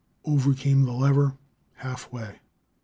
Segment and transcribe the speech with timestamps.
[0.25, 1.37] Over came the lever,
[1.75, 2.39] halfway.